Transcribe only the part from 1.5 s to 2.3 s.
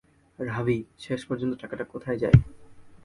টাকাটা কোথায়